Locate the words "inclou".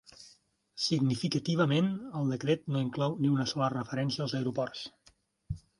2.87-3.17